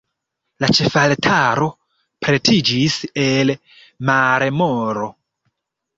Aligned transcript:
La 0.63 0.69
ĉefaltaro 0.77 1.67
pretiĝis 2.27 2.95
el 3.27 3.53
marmoro. 4.11 5.13